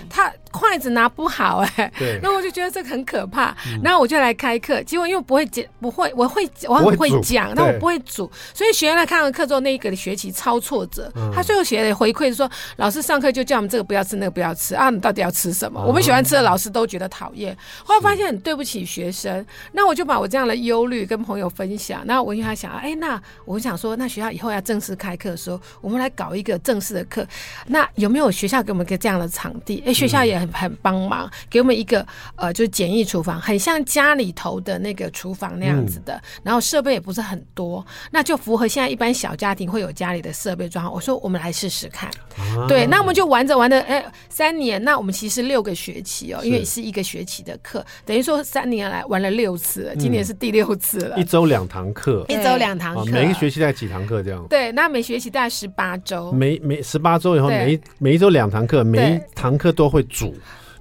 [0.09, 0.31] 他。
[0.51, 3.51] 筷子拿不好哎、欸，对，那我就觉得这个很可怕。
[3.67, 11.11] 嗯、然后我就来开课，结果因为不会讲，不会，我会，我很会讲，但我不会煮，所以学员来看完课之后，那一个学期超挫折。
[11.15, 15.81] 嗯、他最后写的回馈是说，老师上课就叫我们这个不要吃，那个不要吃啊，你到底要吃什么？
[15.81, 17.55] 嗯、我们喜欢吃的老师都觉得讨厌。
[17.83, 22.01] 后来发现很对不起学生，那我就把我这样的忧虑跟朋友分享。
[22.05, 27.27] 那我就还想，哎、欸，那我想说，那学校以后要正式开课的时候，我们来搞一个正式的课。
[27.67, 29.79] 那有没有学校给我们一个这样的场地？
[29.79, 30.51] 哎、欸，学校也很。
[30.51, 32.05] 很帮忙，给我们一个
[32.35, 40.91] 呃，就是简易厨房，很像家里头的那个厨房那样子的，嗯、然后设备也不是很多，那就符合现在一般小家庭会有家里的设备装。
[40.91, 46.81] 我说我们来试试看，啊、对，那我们就玩着玩着，哎，三年，那我们其实六个学期哦，因为是。
[46.81, 54.43] 一个学期的课，等于说三年来玩了六次了，今年是第六次了，嗯、一周两堂课，一周两堂课，每一个学期大概几堂课这样？
[54.49, 57.57] 对，那每学期大概十八周，每每十八周以后，对。
[57.59, 60.35] 每一每一周两堂课，每一堂课都会煮。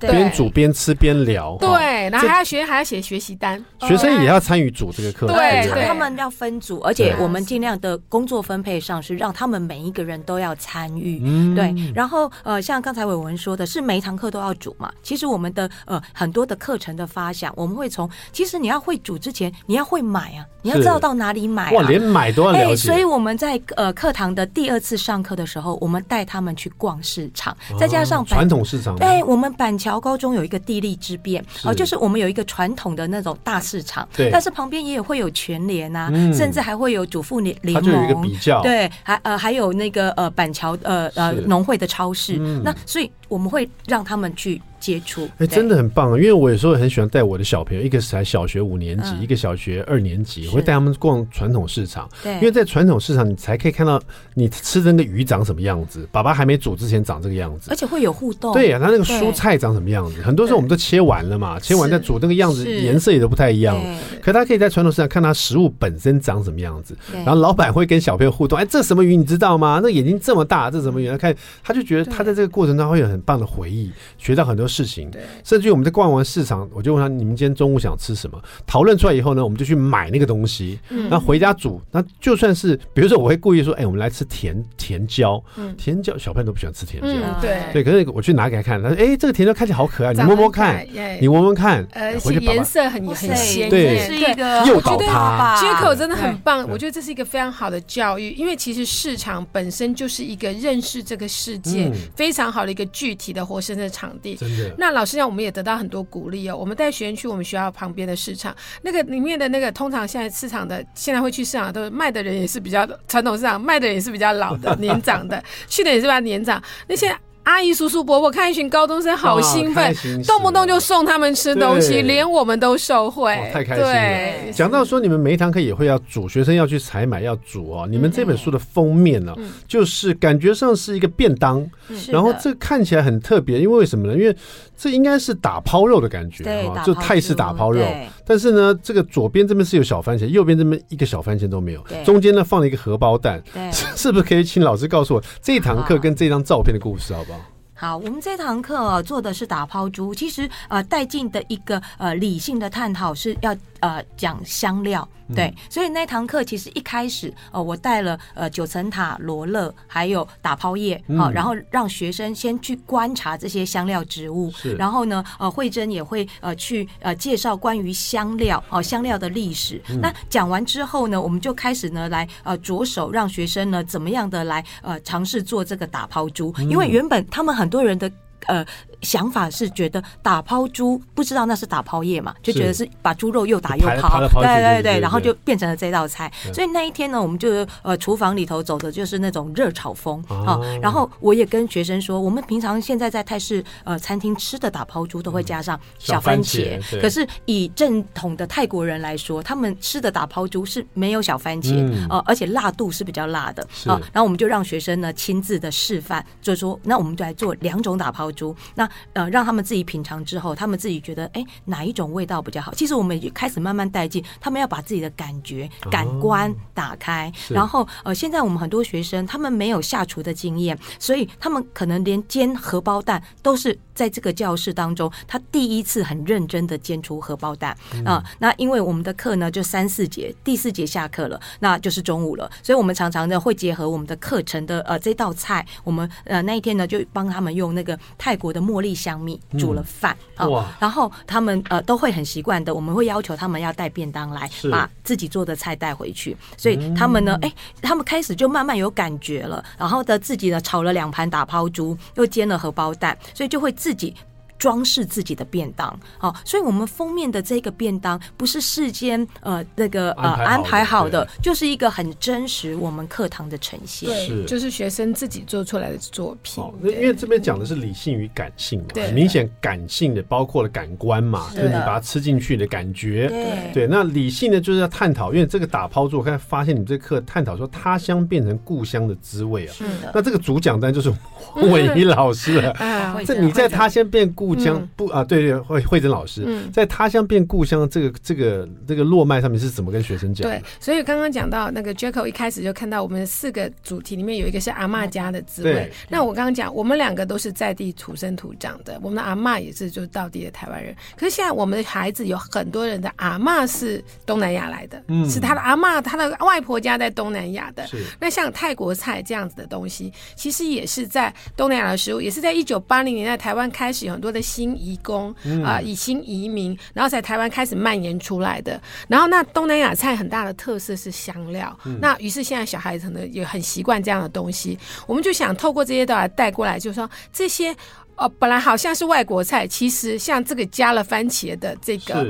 [0.09, 11.19] 边煮边吃边聊，对，然后还要学，还要写学习单，学生也要参与煮这个课，对，他们要分组，而且我们尽量的工作分配上是让他们每一个人都要参与，
[11.55, 11.75] 对。
[11.95, 22.77] 然后呃，像刚才伟文说的是每一堂课都要煮嘛，其实我们的呃很多的课程的发想，我们会从其实你要会煮之前，你要会买啊，你要知道到哪里买，哇，连买都要了解。
[22.77, 30.61] 所以我们在呃课堂的第二次上课的时候，我们带他们去逛市场，再加上传统市场，对，我们板桥高中有一个。
[30.61, 38.31] 地利之便哦，就是我们有一个传统的那种大市场，对，但是旁边也有会有全联啊，甚至还会有主妇联联盟，
[38.63, 44.61] 对，还呃还有那个呃板桥呃呃农会的超市，那所以我们会让他们去。
[44.81, 46.17] 接触哎，真的很棒啊！
[46.17, 52.09] 因为我有时候很喜欢带我的小朋友，一个是才小学五年级，一个小学二年级，我会带他们逛传统市场。
[52.23, 54.01] 对，因为在传统市场，你才可以看到
[54.35, 58.53] 你吃的那个鱼长什么样子，爸爸还没煮之前长这个样子，而且会有互动。
[58.55, 63.79] 对呀，他那个蔬菜长什么样子，很多时候我们都切完了嘛，切完再煮那个样子，颜色也都不太一样。
[64.23, 68.59] 可他可以在传统市场看他食物本身长什么样子，然后老板会跟小朋友互动。
[68.59, 69.81] 哎，这什么鱼你知道吗？
[69.83, 71.09] 那眼睛这么大，这什么鱼？
[71.09, 75.11] 他看他就觉得他在这个过程当中会有很棒的回忆，学到很多事情。
[75.11, 75.23] 对。
[75.45, 78.41] 甚至于我们在逛完市场，我就问他：你们今天中午想吃什么？
[78.67, 81.81] 讨论出来以后呢，我们就去买那个东西，然后回家煮。
[81.91, 85.43] 那就算是，比如说，我会故意说：“哎，我们来吃甜甜椒。”
[85.77, 87.09] 甜椒小朋友都不喜欢吃甜椒，
[87.41, 87.83] 对对。
[87.83, 90.87] 可是我去拿给他看，他说：“哎，这个甜椒看起来好可爱，你摸摸看，
[91.21, 95.59] 你闻闻看。”而且颜色很很鲜艳，对，是一个诱导他。
[95.59, 104.37] 接口真的很棒，我觉得这是一个非常好的教育，因为其实市场本身就是一个认识这个世界非常好的一个具体的活生生的场地。
[104.79, 105.81] 那老师讲我们也得到。
[105.81, 106.55] 很多鼓励哦！
[106.55, 117.17] 我们带学员去我们学校旁边的市场，那个里面的那个，通常现在市场的现在会去市场，都卖的人也是比较传统市场，卖的人也是比较老的、年长的，去的也是比较年长那些。
[117.51, 119.93] 阿姨、叔叔、伯伯看一群高中生，好兴奋，
[120.25, 124.53] 动不动就送他们吃东西，连我们都受惠，太开心了。
[124.53, 127.89] 讲到说，你们每一堂课也会要煮，学生要去采买要煮哦。
[127.91, 129.35] 你们这本书的封面呢，
[129.67, 131.69] 就是感觉上是一个便当，
[132.13, 134.15] 然后这看起来很特别，因为为什么呢？
[134.15, 134.37] 因为
[134.77, 137.85] 这应该是打抛肉的感觉啊，就泰式打抛肉。
[138.31, 143.43] 但是呢，这个左边这边是有小番茄，右边这边一个小番茄都没有，中间呢放了一个荷包蛋。
[143.53, 147.41] 对 是不是可以请老师告诉我这一堂课跟这张照片的故事，好不好？
[147.75, 164.75] 好，我们这堂课、啊、做的是打抛猪，其实呃带进的一个呃理性的探讨是要呃讲香料，对，嗯、所以那堂课其实一开始呃我带了呃九层塔、罗勒还有打抛叶，好、嗯，然后让学生先去观察这些香料植物，是。
[164.75, 169.81] 然后呢呃慧珍也会呃去呃介绍关于香料哦、呃、香料的历史。
[169.89, 178.11] 嗯、那讲完之后呢，我们就开始呢来呃着手让学生呢怎么样的来呃尝试做这个打抛猪，因为原本他们很多人的
[178.47, 178.65] 呃。
[179.03, 182.89] 想法是觉得打抛猪不知道那是打抛叶嘛，就觉得是。
[183.03, 186.31] 把猪肉又打又抛，对对对，然后就变成了这道菜。
[186.53, 190.61] 所以那一天呢，我们就呃厨房里头走的就是那种热炒风啊。
[190.83, 203.99] 然后我也跟学生说，我们平常现在在泰式呃餐厅吃的打抛猪都会加上小番茄，可是以正统的泰国人来说，他们吃的打抛猪是没有小番茄呃，而且辣度是比较辣的啊。
[204.13, 208.55] 然后我们就让学生呢亲自的示范，就是说那我们就来做两种打抛猪。
[208.75, 208.90] 那。
[209.13, 212.73] 呃，让他们自己品尝之后，他们自己觉得，哎，哪一种味道比较好？
[212.75, 217.29] 其实我们也开始慢慢带进，他们要把自己的感觉、感官打开。
[217.29, 227.77] 哦、然后，呃，现在我们很多学生，他们没有下厨的经验，所以他们可能连煎荷包蛋都是在这个教室当中，他第一次很认真的煎出荷包蛋。
[228.07, 228.25] 啊。
[228.39, 240.47] 那因为我们的课呢，就三四节，第四节下课了，那就是中午了，所以我们常常呢会结合我们的课程的呃这道菜，我们呃那一天呢就帮他们用那个泰国的茉莉香米煮了饭啊，
[240.79, 254.15] 然后他们呃都会很习惯的，我们会要求他们要带便当来，把自己做的菜带回去，所以他们呢，哎，他们开始就慢慢有感觉了，然后的自己呢炒了两盘打抛猪，又煎了荷包蛋，所以就会自自己
[254.61, 266.63] 装饰自己的便当，好，所以我们封面的这个便当不是事先呃那个呃安排好的，就是一个很真实我们课堂的呈现，对，就是学生自己做出来的作品。
[266.79, 273.29] 那因为这边讲的是理性与感性嘛，很明显感性的包括了感官嘛，就是你把它吃进去的感觉，
[273.73, 280.13] 对，那理性的就是要探讨，因为这个打抛猪，我刚才发现你这课探讨说他乡变成故乡的滋味啊，是的。
[280.15, 282.77] 那这个主讲单就是 黄玮仪老师了，
[283.25, 284.50] 这你在他乡变故。
[284.55, 290.49] 故乡不啊，对对，慧慧珍老师在他乡变故乡这个这个这个落脉上面是怎么跟学生讲？
[290.49, 295.91] 对，所以刚刚讲到那个 Jacko 一开始就看到我们四个主题里面有一个是阿嬷家的滋味。
[296.09, 300.93] 那我刚刚讲，我们两个都是在地土生土长的，我们的阿嬷也是就是到地的台湾人。
[301.17, 307.87] 可是现在我们的孩子有很多人的阿嬷是东南亚来的，嗯，是他的阿嬷，他的外婆家在东南亚的。
[307.87, 307.99] 是。
[308.19, 314.40] 那像泰国菜这样子的东西，其实也是在东南亚的食物，也是在一九八零年代台湾开始有很多的。
[314.41, 318.81] 新移工啊，以新移民，然后在台湾开始蔓延出来的。
[319.09, 324.79] 然后那东南亚菜很大的特色是香料，那于是现在小孩子可能也很习惯这样的东西。
[325.07, 327.75] 我们就想透过这些都来带过来，就是说这些
[328.17, 332.27] 哦，本来好像是外国菜，其实像这个加了番茄的这个。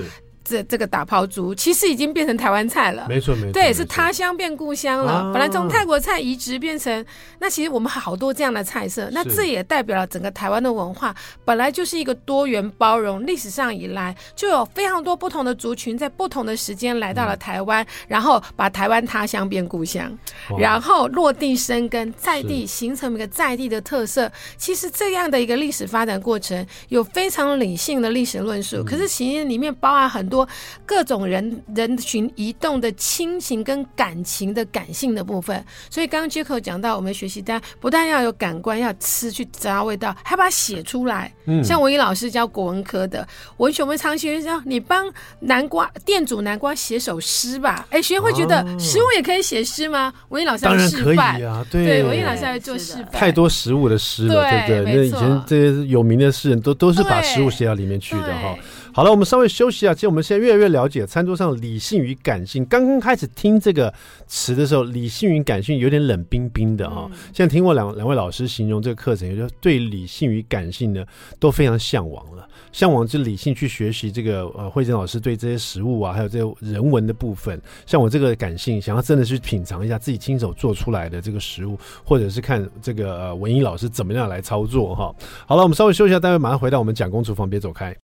[0.51, 5.13] 这这个打抛猪其实已经变成台湾菜了，没错没错，对，是他乡变故乡了。
[5.13, 7.07] 啊、本来从泰国菜移植变成，
[7.39, 20.11] 那其实我们好多这样的菜色，那这也代表了整个台湾的文化本来就是一个多元包容，历史上以来就有非常多不同的族群在不同的时间来到了台湾，嗯、然后把台湾他乡变故乡，
[20.59, 24.29] 然后落地生根，在地形成一个在地的特色。
[24.57, 30.40] 其实这样的一个历史发展过程有非常理性的历史论述，嗯、可是其实里面包含很多。
[30.87, 41.33] 各种人人群移动的亲情跟感情的感性的部分，所以刚刚 Jacko 讲到，我们学习单不但要有感官，要吃去找味道，还把它写出来。
[41.47, 43.27] 嗯，像文艺老师教国文科的
[43.57, 47.87] 文学，我们常学生你帮南瓜店主南瓜写首诗吧。
[47.91, 50.13] 哎，学生会觉得食物也可以写诗吗？
[50.29, 53.13] 文艺老师要示范啊，对，文艺老师要做示范。
[53.13, 54.95] 太多食物的诗了，对不对？
[54.97, 58.55] 那以前这些有名的诗人都都是把食物写到里面去的哈。
[58.93, 59.95] 好了，我们稍微休息啊。
[59.95, 62.65] 其实我们现在越来越了解餐桌上理性与感性。
[62.67, 63.93] 刚刚开始听这个
[64.27, 67.09] 词的时候，理性与感性有点冷冰冰的哈。
[67.33, 71.05] 现在听过两两位老师形容这个课程，也就对理性与感性呢
[71.39, 77.61] 都非常向往了，向往就理性去学习这个呃慧珍老师对这些食物啊，还有这个人文的部分。
[77.87, 85.15] 像我这个感性，想要真的去品尝一下自己亲手做出来的这个食物，或者是看这个呃文英老师怎么样来操作哈。
[85.47, 87.97] 好了，我们稍微休息一下，待会马上回到我们蒋公厨房，别走开。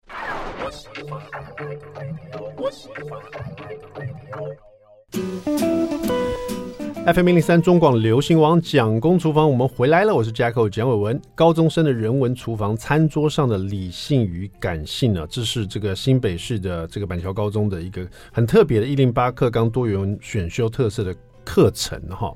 [7.06, 11.22] FM 零零三中广流行王蒋公厨房，我们回来了，我是 Jacko 蒋伟文。
[11.36, 15.28] 高中生的人文厨房，餐桌上的理性与感性呢？
[15.30, 22.34] 这是这个新北市的这个板桥高中的一个很特别的“一零八课纲多元选修特色”的课程哈。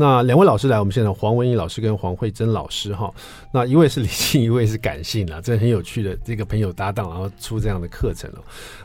[0.00, 3.12] 那两位老师来我们现场，黄文英老师跟黄慧珍老师哈。
[3.50, 8.38] 那一位是理性，一位是感性啊，这很有趣的这个朋友搭档，然后出这样的课程了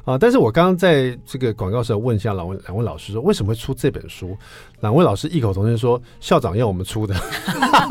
[0.06, 0.18] 啊。
[0.18, 4.36] 但是我刚刚在这个广告时候问一下两位两位老师说，为什么会出这本书？
[4.80, 7.16] 两位老师异口同声说，校长要我们出的。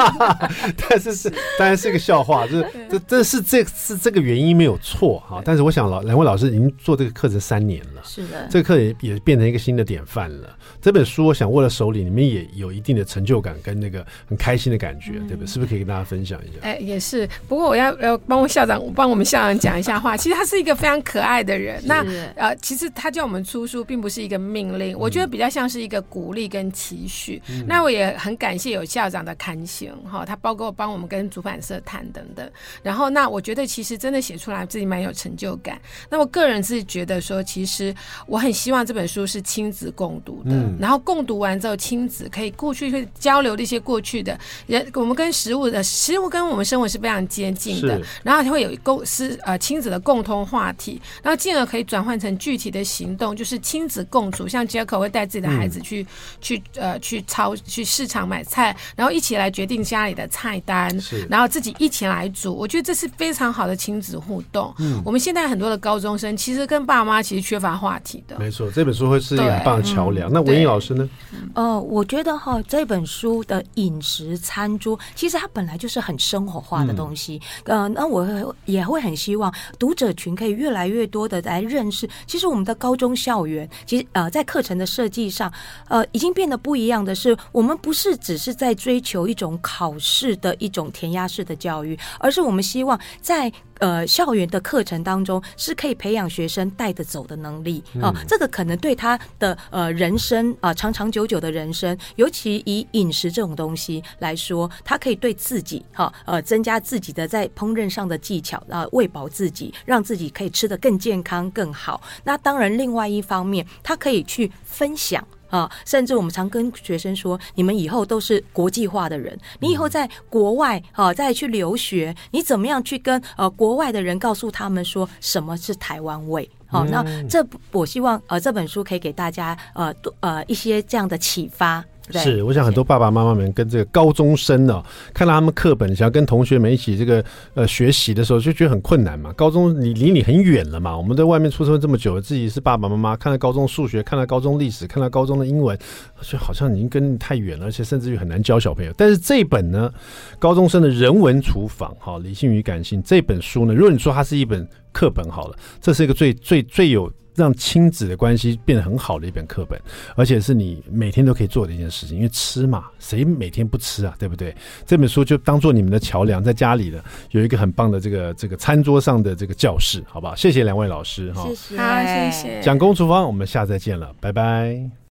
[0.77, 5.41] 但是是当然是一个笑话，就是这这是这是这个原因没有错哈。
[5.45, 10.57] 但是我想老两位老师已经做这个课程三年了，是的，这个课也也变成一个新的典范了。
[10.81, 15.47] 这本书我想握在手里，你们也有一定的成就感跟那个很开心的感觉，对不对？
[15.47, 16.61] 是不是可以跟大家分享一下？
[16.63, 17.29] 哎，也是。
[17.47, 20.17] 不过我要要帮我校长，帮我们校长讲一下话。
[20.23, 21.83] 其实他是一个非常可爱的人。
[21.85, 22.03] 那
[22.37, 27.43] 呃，其实他叫我们出书，并不是一个命令，我觉得比较像是一个鼓励跟期许。
[27.51, 32.51] 嗯、那我也很感谢有校长的刊行哈，他包括帮我们跟出版社谈等等。
[32.83, 35.79] 然后那我觉得其实真的写出来自己蛮有成就感。
[36.09, 37.95] 那我个人是觉得说，其实
[38.27, 54.49] 我很希望这本书是亲子共读的，嗯、然后共读完之后，亲子可以过去去交流的一些过去的人，我们跟食物的食物跟我们生活是非常接近的，然后它会有共是呃亲子的共通话题，然后进而可以转换成具体的行动，就是亲子共处。
[54.49, 56.07] 像杰克会带自己的孩子去、嗯、
[56.41, 62.55] 去呃去超去市场买菜，然后一起来决定家里的菜单，是然后自己一起来煮。
[62.55, 64.75] 我觉得这是非常好的亲子互动。
[64.79, 68.37] 嗯，我们现在很多的高中生其实跟爸妈其实缺乏话题的。
[68.39, 70.29] 没错，这本书会是一个很棒的桥梁。
[70.29, 71.09] 嗯、那文英老师呢？
[71.55, 77.41] 呃，我觉得哈这本本书的饮食餐桌其实它本来就是很生活化的东西。
[77.65, 85.51] 嗯、呃，那我也会很希望读者群可以越来越多的来认识，其实我们的高中校园，其实呃在课程的设计上，
[85.89, 93.51] 呃已经变得不一样的是，我们不是只是在追求一种考试的一种填鸭式的教育，而是我们希望在。
[93.83, 112.01] 呃，校园的课程当中是可以培养学生带得走的能力啊，这个可能对他的呃人生啊，长长久久的人生，尤其以饮食这种东西来说，他可以对自己哈呃增加自己的在烹饪上的技巧啊，喂饱自己，让自己可以吃得更健康更好。
[112.23, 115.27] 那当然，另外一方面，他可以去分享。
[115.53, 119.39] 啊，甚至我们常跟学生说，你们以后都是国际化的人。
[119.61, 126.49] 你以后在国外啊，再去留学，你怎么样去跟呃国外的人告诉他们说什么是台湾味？
[126.67, 131.85] 好，那这我希望呃这本书可以给大家呃多呃一些这样的启发。
[132.11, 134.83] 是，我想很多爸爸妈妈们跟这个高中生呢、
[135.15, 137.25] 看到他们课本想要跟同学们一起这个
[137.55, 139.33] 呃学习的时候，就觉得很困难嘛。
[139.35, 145.79] 高中你离你很远了嘛，我们在外面出生这么久，自己是爸爸妈妈，看到高中数学，看到高中历史，看到高中的英文，
[146.21, 148.93] 就好像已经跟太远了，而且甚至于很难教小朋友。
[148.97, 149.91] 但是这本呢，
[150.39, 157.11] 高中生的人文厨房，哈，理性与感性这本书呢，如果你说它是一本课本好了，这是一个最最最有。
[157.35, 159.81] 让亲子的关系变得很好的一本课本，
[160.17, 162.17] 而且是你每天都可以做的一件事情。
[162.17, 164.15] 因为吃嘛，谁每天不吃啊？
[164.19, 164.55] 对不对？
[164.87, 170.37] 这本书就当做你们的桥梁，在家里的有一个很棒的这个这个餐桌上的这个教室，好不好？
[170.37, 172.61] 谢谢两位老师哈，谢谢，好，谢谢。
[172.61, 174.93] 蒋公厨房，我们下次再见了，拜拜。